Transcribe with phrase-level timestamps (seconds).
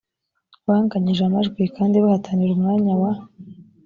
[0.67, 3.11] banganyije amajwi kandi bahatanira umwanya wa